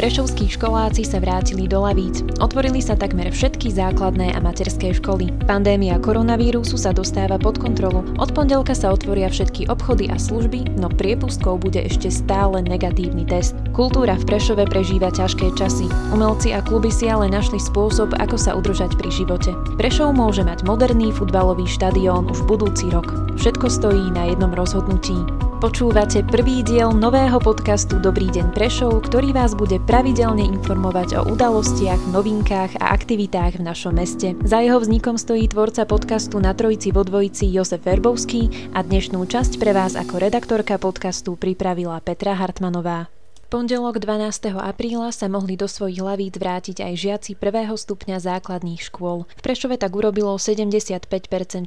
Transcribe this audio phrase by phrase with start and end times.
[0.00, 2.24] Prešovskí školáci sa vrátili do Lavíc.
[2.40, 5.28] Otvorili sa takmer všetky základné a materské školy.
[5.44, 8.08] Pandémia koronavírusu sa dostáva pod kontrolu.
[8.16, 13.52] Od pondelka sa otvoria všetky obchody a služby, no priepustkou bude ešte stále negatívny test.
[13.76, 15.84] Kultúra v Prešove prežíva ťažké časy.
[16.16, 19.52] Umelci a kluby si ale našli spôsob, ako sa udržať pri živote.
[19.76, 23.36] Prešov môže mať moderný futbalový štadión už budúci rok.
[23.36, 25.49] Všetko stojí na jednom rozhodnutí.
[25.60, 32.00] Počúvate prvý diel nového podcastu Dobrý deň Prešov, ktorý vás bude pravidelne informovať o udalostiach,
[32.16, 34.32] novinkách a aktivitách v našom meste.
[34.40, 39.60] Za jeho vznikom stojí tvorca podcastu na Trojici vo dvojici Jozef Verbovský a dnešnú časť
[39.60, 43.19] pre vás ako redaktorka podcastu pripravila Petra Hartmanová
[43.50, 44.54] pondelok 12.
[44.62, 49.26] apríla sa mohli do svojich lavíc vrátiť aj žiaci prvého stupňa základných škôl.
[49.26, 51.10] V Prešove tak urobilo 75%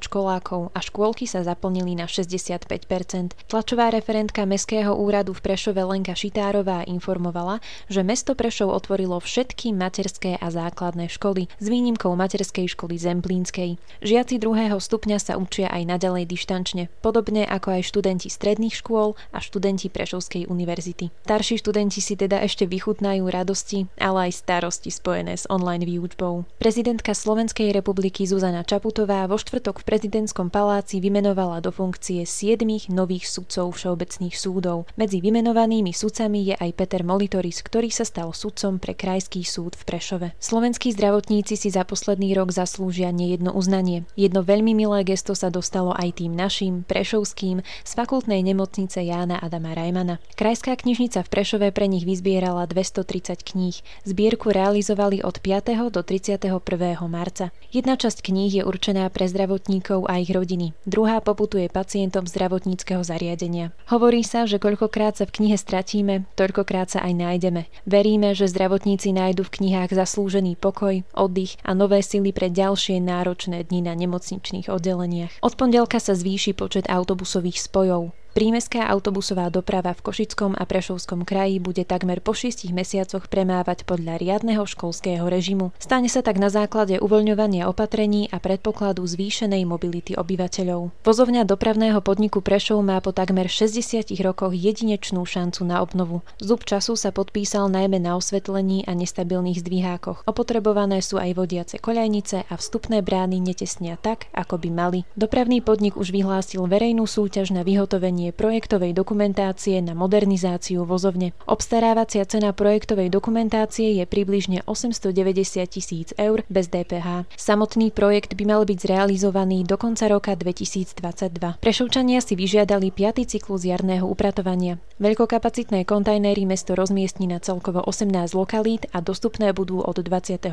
[0.08, 3.36] školákov a škôlky sa zaplnili na 65%.
[3.52, 7.60] Tlačová referentka Mestského úradu v Prešove Lenka Šitárová informovala,
[7.92, 13.76] že mesto Prešov otvorilo všetky materské a základné školy s výnimkou materskej školy Zemplínskej.
[14.00, 19.44] Žiaci druhého stupňa sa učia aj naďalej dištančne, podobne ako aj študenti stredných škôl a
[19.44, 21.12] študenti Prešovskej univerzity.
[21.28, 26.46] Starší študenti si teda ešte vychutnajú radosti, ale aj starosti spojené s online výučbou.
[26.62, 33.26] Prezidentka Slovenskej republiky Zuzana Čaputová vo štvrtok v prezidentskom paláci vymenovala do funkcie siedmých nových
[33.26, 34.86] sudcov všeobecných súdov.
[35.00, 39.84] Medzi vymenovanými sudcami je aj Peter Molitoris, ktorý sa stal sudcom pre Krajský súd v
[39.88, 40.28] Prešove.
[40.38, 44.04] Slovenskí zdravotníci si za posledný rok zaslúžia nejedno uznanie.
[44.20, 49.72] Jedno veľmi milé gesto sa dostalo aj tým našim, prešovským, z fakultnej nemocnice Jána Adama
[49.72, 50.20] Rajmana.
[50.36, 53.80] Krajská knižnica v Prešove Prešove pre nich vyzbierala 230 kníh.
[54.04, 55.96] Zbierku realizovali od 5.
[55.96, 56.60] do 31.
[57.08, 57.56] marca.
[57.72, 60.76] Jedna časť kníh je určená pre zdravotníkov a ich rodiny.
[60.84, 63.72] Druhá poputuje pacientom zdravotníckého zariadenia.
[63.88, 67.72] Hovorí sa, že koľkokrát sa v knihe stratíme, toľkokrát sa aj nájdeme.
[67.88, 73.64] Veríme, že zdravotníci nájdu v knihách zaslúžený pokoj, oddych a nové sily pre ďalšie náročné
[73.72, 75.40] dni na nemocničných oddeleniach.
[75.40, 78.12] Od pondelka sa zvýši počet autobusových spojov.
[78.34, 84.18] Prímeská autobusová doprava v Košickom a Prešovskom kraji bude takmer po šiestich mesiacoch premávať podľa
[84.18, 85.70] riadneho školského režimu.
[85.78, 91.06] Stane sa tak na základe uvoľňovania opatrení a predpokladu zvýšenej mobility obyvateľov.
[91.06, 96.26] Vozovňa dopravného podniku Prešov má po takmer 60 rokoch jedinečnú šancu na obnovu.
[96.42, 100.26] Zub času sa podpísal najmä na osvetlení a nestabilných zdvihákoch.
[100.26, 105.00] Opotrebované sú aj vodiace koľajnice a vstupné brány netesnia tak, ako by mali.
[105.14, 111.34] Dopravný podnik už vyhlásil verejnú súťaž na vyhotovenie vypracovanie projektovej dokumentácie na modernizáciu vozovne.
[111.50, 117.26] Obstarávacia cena projektovej dokumentácie je približne 890 tisíc eur bez DPH.
[117.34, 121.60] Samotný projekt by mal byť zrealizovaný do konca roka 2022.
[121.60, 123.26] Prešovčania si vyžiadali 5.
[123.26, 124.78] cyklus jarného upratovania.
[125.02, 130.52] Veľkokapacitné kontajnery mesto rozmiestni na celkovo 18 lokalít a dostupné budú od 22.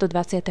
[0.00, 0.48] do 27.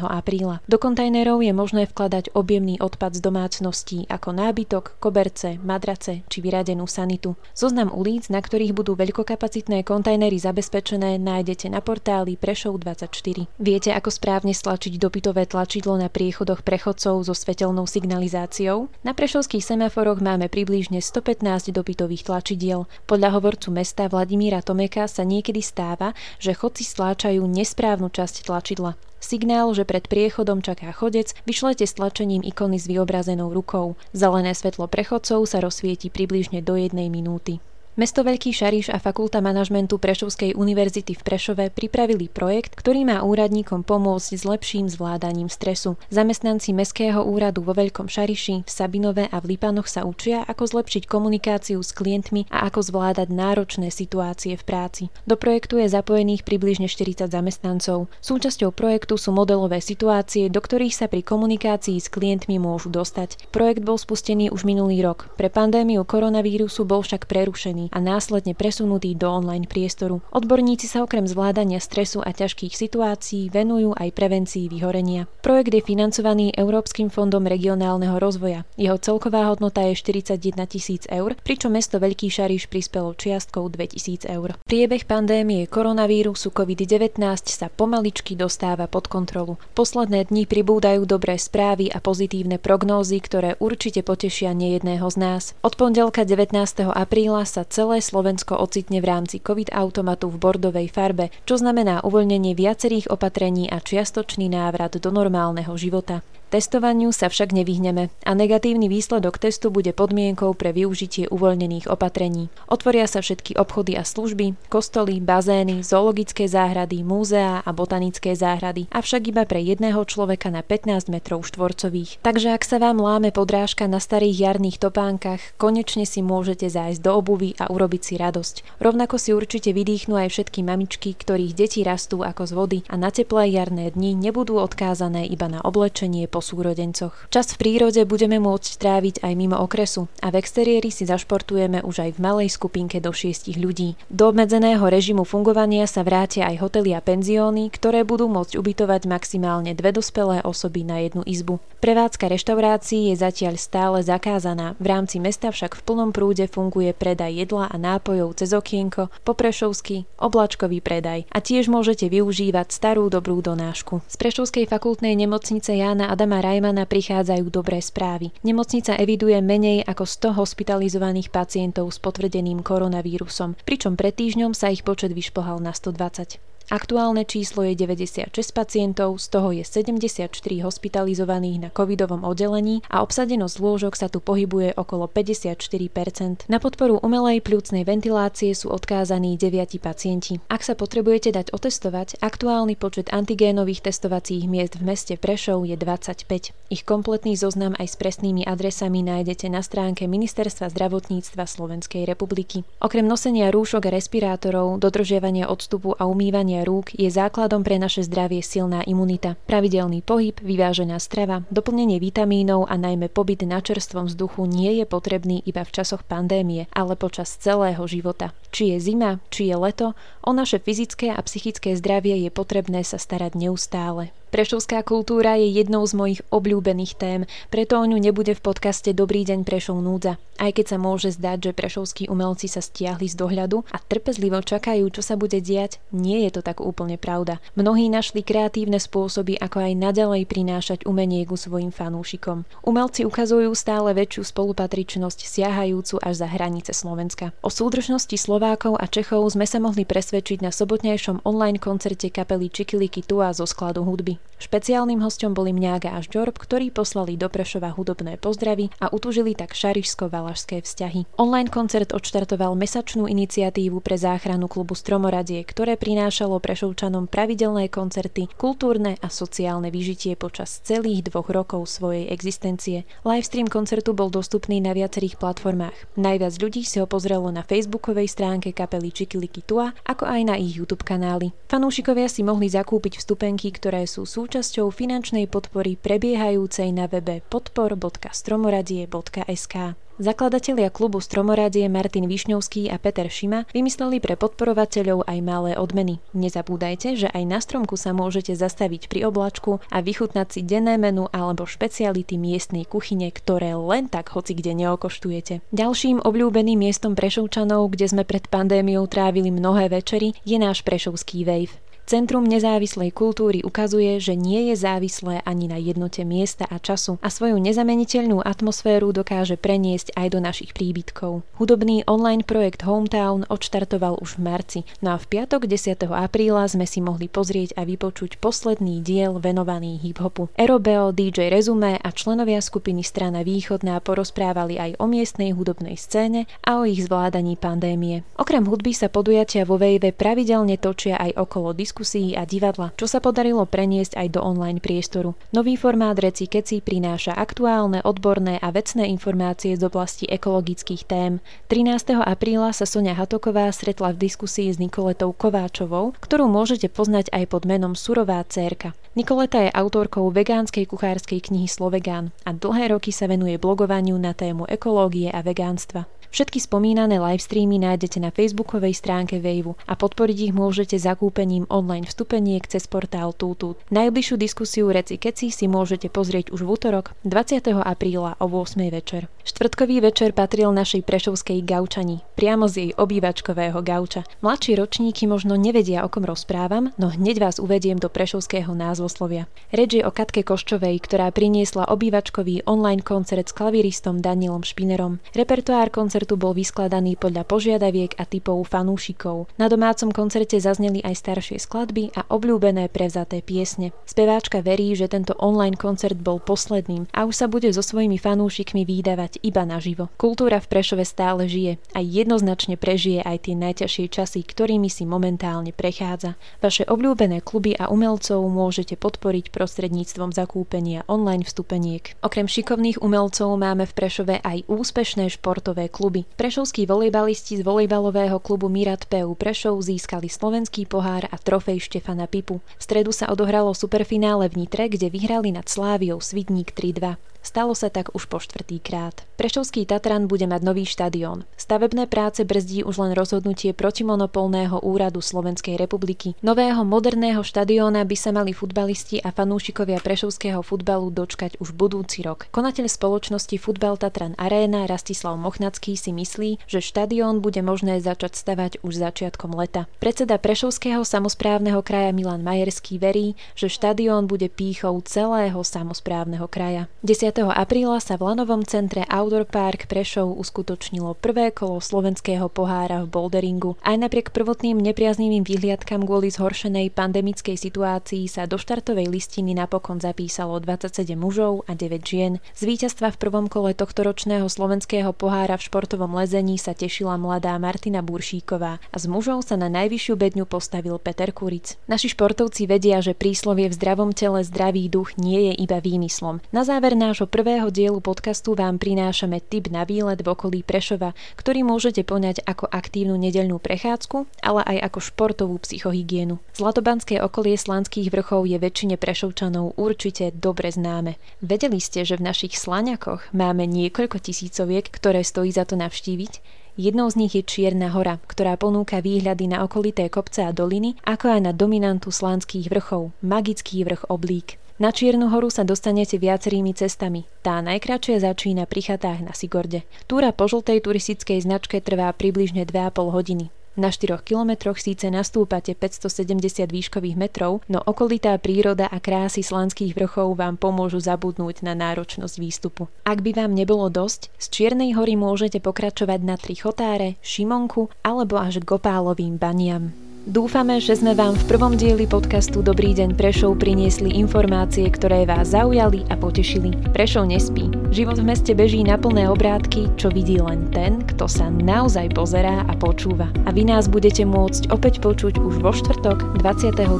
[0.00, 0.64] apríla.
[0.70, 6.88] Do kontajnerov je možné vkladať objemný odpad z domácností ako nábytok, koberce, madrace či vyradenú
[6.88, 7.36] sanitu.
[7.52, 13.44] Zoznam ulic, na ktorých budú veľkokapacitné kontajnery zabezpečené, nájdete na portáli Prešov24.
[13.60, 18.88] Viete, ako správne stlačiť dopytové tlačidlo na priechodoch prechodcov so svetelnou signalizáciou?
[19.04, 22.88] Na prešovských semaforoch máme približne 115 dopytových tlačidiel.
[23.04, 28.96] Podľa hovorcu mesta Vladimíra Tomeka sa niekedy stáva, že chodci stláčajú nesprávnu časť tlačidla.
[29.26, 33.98] Signál, že pred priechodom čaká chodec, vyšlete stlačením ikony s vyobrazenou rukou.
[34.14, 37.58] Zelené svetlo prechodcov sa rozsvieti približne do jednej minúty.
[37.96, 43.88] Mesto Veľký Šariš a Fakulta manažmentu Prešovskej univerzity v Prešove pripravili projekt, ktorý má úradníkom
[43.88, 45.96] pomôcť s lepším zvládaním stresu.
[46.12, 51.08] Zamestnanci Mestského úradu vo Veľkom Šariši, v Sabinove a v Lipanoch sa učia, ako zlepšiť
[51.08, 55.08] komunikáciu s klientmi a ako zvládať náročné situácie v práci.
[55.24, 58.12] Do projektu je zapojených približne 40 zamestnancov.
[58.20, 63.48] Súčasťou projektu sú modelové situácie, do ktorých sa pri komunikácii s klientmi môžu dostať.
[63.56, 65.32] Projekt bol spustený už minulý rok.
[65.40, 70.24] Pre pandémiu koronavírusu bol však prerušený a následne presunutý do online priestoru.
[70.32, 75.30] Odborníci sa okrem zvládania stresu a ťažkých situácií venujú aj prevencii vyhorenia.
[75.42, 78.66] Projekt je financovaný Európskym fondom regionálneho rozvoja.
[78.74, 84.58] Jeho celková hodnota je 41 tisíc eur, pričom mesto Veľký Šariš prispelo čiastkou 2000 eur.
[84.66, 89.56] Priebeh pandémie koronavírusu COVID-19 sa pomaličky dostáva pod kontrolu.
[89.76, 95.42] Posledné dni pribúdajú dobré správy a pozitívne prognózy, ktoré určite potešia nejedného z nás.
[95.62, 96.52] Od pondelka 19.
[96.90, 102.56] apríla sa celé Slovensko ocitne v rámci COVID automatu v bordovej farbe, čo znamená uvoľnenie
[102.56, 106.24] viacerých opatrení a čiastočný návrat do normálneho života.
[106.46, 112.54] Testovaniu sa však nevyhneme a negatívny výsledok testu bude podmienkou pre využitie uvoľnených opatrení.
[112.70, 119.34] Otvoria sa všetky obchody a služby, kostoly, bazény, zoologické záhrady, múzeá a botanické záhrady, avšak
[119.34, 122.22] iba pre jedného človeka na 15 metrov štvorcových.
[122.22, 127.10] Takže ak sa vám láme podrážka na starých jarných topánkach, konečne si môžete zájsť do
[127.10, 128.78] obuvy a urobiť si radosť.
[128.78, 133.10] Rovnako si určite vydýchnú aj všetky mamičky, ktorých deti rastú ako z vody a na
[133.10, 137.32] teplé jarné dni nebudú odkázané iba na oblečenie po súrodencoch.
[137.32, 142.04] Čas v prírode budeme môcť tráviť aj mimo okresu a v exteriéri si zašportujeme už
[142.04, 143.96] aj v malej skupinke do šiestich ľudí.
[144.12, 149.72] Do obmedzeného režimu fungovania sa vrátia aj hotely a penzióny, ktoré budú môcť ubytovať maximálne
[149.72, 151.56] dve dospelé osoby na jednu izbu.
[151.80, 157.32] Prevádzka reštaurácií je zatiaľ stále zakázaná, v rámci mesta však v plnom prúde funguje predaj
[157.32, 164.04] jedla a nápojov cez okienko, poprešovský, oblačkový predaj a tiež môžete využívať starú dobrú donášku.
[164.04, 168.34] Z Prešovskej fakultnej nemocnice Jána Adam Adama Rajmana prichádzajú dobré správy.
[168.42, 174.82] Nemocnica eviduje menej ako 100 hospitalizovaných pacientov s potvrdeným koronavírusom, pričom pred týždňom sa ich
[174.82, 176.42] počet vyšplhal na 120.
[176.66, 180.34] Aktuálne číslo je 96 pacientov, z toho je 74
[180.66, 186.50] hospitalizovaných na covidovom oddelení a obsadenosť lôžok sa tu pohybuje okolo 54%.
[186.50, 190.42] Na podporu umelej pľúcnej ventilácie sú odkázaní 9 pacienti.
[190.50, 196.50] Ak sa potrebujete dať otestovať, aktuálny počet antigénových testovacích miest v meste Prešov je 25.
[196.74, 202.66] Ich kompletný zoznam aj s presnými adresami nájdete na stránke Ministerstva zdravotníctva Slovenskej republiky.
[202.82, 208.00] Okrem nosenia rúšok a respirátorov, dodržiavania odstupu a umývania umývania rúk je základom pre naše
[208.06, 209.36] zdravie silná imunita.
[209.44, 215.44] Pravidelný pohyb, vyvážená strava, doplnenie vitamínov a najmä pobyt na čerstvom vzduchu nie je potrebný
[215.44, 218.32] iba v časoch pandémie, ale počas celého života.
[218.56, 219.92] Či je zima, či je leto,
[220.24, 224.16] o naše fyzické a psychické zdravie je potrebné sa starať neustále.
[224.26, 229.22] Prešovská kultúra je jednou z mojich obľúbených tém, preto o ňu nebude v podcaste Dobrý
[229.22, 230.18] deň Prešov núdza.
[230.36, 234.84] Aj keď sa môže zdať, že prešovskí umelci sa stiahli z dohľadu a trpezlivo čakajú,
[234.92, 237.40] čo sa bude diať, nie je to tak úplne pravda.
[237.56, 242.44] Mnohí našli kreatívne spôsoby, ako aj naďalej prinášať umenie ku svojim fanúšikom.
[242.68, 247.32] Umelci ukazujú stále väčšiu spolupatričnosť siahajúcu až za hranice Slovenska.
[247.40, 253.00] O súdržnosti Slovákov a Čechov sme sa mohli presvedčiť na sobotnejšom online koncerte kapely Čikiliky
[253.00, 254.15] Tua zo skladu hudby.
[254.36, 259.56] Špeciálnym hostom boli Mňága a Žďorb, ktorí poslali do Prešova hudobné pozdravy a utužili tak
[259.56, 261.08] šarišsko-valašské vzťahy.
[261.16, 269.00] Online koncert odštartoval mesačnú iniciatívu pre záchranu klubu Stromoradie, ktoré prinášalo Prešovčanom pravidelné koncerty, kultúrne
[269.00, 272.84] a sociálne vyžitie počas celých dvoch rokov svojej existencie.
[273.08, 275.96] Livestream koncertu bol dostupný na viacerých platformách.
[275.98, 280.54] Najviac ľudí si ho pozrelo na facebookovej stránke kapely Čikiliky Tua, ako aj na ich
[280.54, 281.34] YouTube kanály.
[281.50, 289.74] Fanúšikovia si mohli zakúpiť vstupenky, ktoré sú sú súčasťou finančnej podpory prebiehajúcej na webe podpor.stromoradie.sk.
[289.96, 296.04] Zakladatelia klubu Stromoradie Martin Višňovský a Peter Šima vymysleli pre podporovateľov aj malé odmeny.
[296.12, 301.08] Nezabúdajte, že aj na stromku sa môžete zastaviť pri oblačku a vychutnať si denné menu
[301.16, 305.40] alebo špeciality miestnej kuchyne, ktoré len tak hoci kde neokoštujete.
[305.56, 311.56] Ďalším obľúbeným miestom Prešovčanov, kde sme pred pandémiou trávili mnohé večery, je náš Prešovský Wave.
[311.86, 317.06] Centrum nezávislej kultúry ukazuje, že nie je závislé ani na jednote miesta a času a
[317.06, 321.22] svoju nezameniteľnú atmosféru dokáže preniesť aj do našich príbytkov.
[321.38, 325.86] Hudobný online projekt Hometown odštartoval už v marci, no a v piatok 10.
[325.86, 330.26] apríla sme si mohli pozrieť a vypočuť posledný diel venovaný hip-hopu.
[330.34, 336.58] Erobeo, DJ Rezume a členovia skupiny Strana Východná porozprávali aj o miestnej hudobnej scéne a
[336.58, 338.02] o ich zvládaní pandémie.
[338.18, 342.88] Okrem hudby sa podujatia vo Vejve pravidelne točia aj okolo disku diskusí a divadla, čo
[342.88, 345.12] sa podarilo preniesť aj do online priestoru.
[345.36, 351.20] Nový formát Reci Keci prináša aktuálne, odborné a vecné informácie z oblasti ekologických tém.
[351.52, 352.00] 13.
[352.00, 357.44] apríla sa Sonia Hatoková stretla v diskusii s Nikoletou Kováčovou, ktorú môžete poznať aj pod
[357.44, 358.72] menom Surová cérka.
[358.96, 364.48] Nikoleta je autorkou vegánskej kuchárskej knihy Slovegán a dlhé roky sa venuje blogovaniu na tému
[364.48, 365.84] ekológie a vegánstva.
[366.16, 372.40] Všetky spomínané livestreamy nájdete na facebookovej stránke Vejvu a podporiť ich môžete zakúpením online vstupeniek
[372.48, 373.60] cez portál Tutut.
[373.68, 377.52] Najbližšiu diskusiu Reci Keci si môžete pozrieť už v útorok 20.
[377.60, 378.64] apríla o 8.
[378.72, 379.12] večer.
[379.28, 384.08] Štvrtkový večer patril našej prešovskej gaučani, priamo z jej obývačkového gauča.
[384.24, 389.28] Mladší ročníky možno nevedia, o kom rozprávam, no hneď vás uvediem do prešovského názvoslovia.
[389.52, 395.02] Reč je o Katke Koščovej, ktorá priniesla obývačkový online koncert s klaviristom Danielom Špinerom.
[395.12, 399.26] Repertoár koncert koncertu bol vyskladaný podľa požiadaviek a typov fanúšikov.
[399.42, 403.74] Na domácom koncerte zazneli aj staršie skladby a obľúbené prevzaté piesne.
[403.90, 408.62] Speváčka verí, že tento online koncert bol posledným a už sa bude so svojimi fanúšikmi
[408.62, 409.90] výdavať iba naživo.
[409.98, 415.50] Kultúra v Prešove stále žije a jednoznačne prežije aj tie najťažšie časy, ktorými si momentálne
[415.50, 416.14] prechádza.
[416.38, 421.98] Vaše obľúbené kluby a umelcov môžete podporiť prostredníctvom zakúpenia online vstupeniek.
[422.06, 425.85] Okrem šikovných umelcov máme v Prešove aj úspešné športové kluby.
[426.18, 432.42] Prešovskí volejbalisti z volejbalového klubu Mirat PU Prešov získali slovenský pohár a trofej Štefana Pipu.
[432.42, 436.98] V stredu sa odohralo superfinále v Nitre, kde vyhrali nad Sláviou Svidník 3-2.
[437.26, 439.02] Stalo sa tak už po štvrtý krát.
[439.18, 441.26] Prešovský Tatran bude mať nový štadión.
[441.34, 446.14] Stavebné práce brzdí už len rozhodnutie protimonopolného úradu Slovenskej republiky.
[446.22, 452.30] Nového moderného štadióna by sa mali futbalisti a fanúšikovia prešovského futbalu dočkať už budúci rok.
[452.30, 458.52] Konateľ spoločnosti Futbal Tatran Arena Rastislav Mochnacký si myslí, že štadión bude možné začať stavať
[458.62, 459.66] už začiatkom leta.
[459.82, 466.70] Predseda Prešovského samozprávneho kraja Milan Majerský verí, že štadión bude pýchou celého samozprávneho kraja.
[466.86, 472.92] 10 apríla sa v Lanovom centre Outdoor Park Prešov uskutočnilo prvé kolo slovenského pohára v
[472.92, 473.56] boulderingu.
[473.64, 480.36] Aj napriek prvotným nepriaznivým výhliadkam kvôli zhoršenej pandemickej situácii sa do štartovej listiny napokon zapísalo
[480.44, 482.20] 27 mužov a 9 žien.
[482.36, 487.32] Z víťazstva v prvom kole tohto ročného slovenského pohára v športovom lezení sa tešila mladá
[487.40, 491.56] Martina Buršíková a z mužov sa na najvyššiu bedňu postavil Peter Kuric.
[491.64, 496.20] Naši športovci vedia, že príslovie v zdravom tele zdravý duch nie je iba výmyslom.
[496.28, 501.46] Na záver nášho prvého dielu podcastu vám prinášame tip na výlet v okolí Prešova, ktorý
[501.46, 506.20] môžete poňať ako aktívnu nedeľnú prechádzku, ale aj ako športovú psychohygienu.
[506.36, 511.00] Zlatobanské okolie Slanských vrchov je väčšine Prešovčanov určite dobre známe.
[511.24, 516.44] Vedeli ste, že v našich Slaňakoch máme niekoľko tisícoviek, ktoré stojí za to navštíviť?
[516.56, 521.12] Jednou z nich je Čierna hora, ktorá ponúka výhľady na okolité kopce a doliny, ako
[521.12, 524.40] aj na dominantu slánskych vrchov, magický vrch Oblík.
[524.56, 527.04] Na Čiernu horu sa dostanete viacerými cestami.
[527.20, 529.68] Tá najkračšia začína pri chatách na Sigorde.
[529.84, 533.28] Túra po žltej turistickej značke trvá približne 2,5 hodiny.
[533.60, 540.16] Na 4 kilometroch síce nastúpate 570 výškových metrov, no okolitá príroda a krásy slanských vrchov
[540.16, 542.68] vám pomôžu zabudnúť na náročnosť výstupu.
[542.88, 548.16] Ak by vám nebolo dosť, z Čiernej hory môžete pokračovať na Tri Chotáre, Šimonku alebo
[548.16, 549.85] až k Opálovým baniam.
[550.06, 555.34] Dúfame, že sme vám v prvom dieli podcastu Dobrý deň Prešov priniesli informácie, ktoré vás
[555.34, 556.54] zaujali a potešili.
[556.70, 557.50] Prešov nespí.
[557.74, 562.46] Život v meste beží na plné obrátky, čo vidí len ten, kto sa naozaj pozerá
[562.46, 563.10] a počúva.
[563.26, 566.70] A vy nás budete môcť opäť počuť už vo štvrtok 22.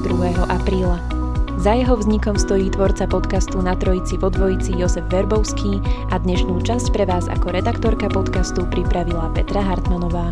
[0.47, 1.03] apríla.
[1.59, 5.83] Za jeho vznikom stojí tvorca podcastu na Trojici vo dvojici Jozef Verbovský
[6.15, 10.31] a dnešnú časť pre vás ako redaktorka podcastu pripravila Petra Hartmanová.